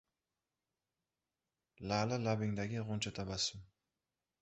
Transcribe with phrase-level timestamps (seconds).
[1.91, 3.67] La’li labingdagi g‘uncha tabassum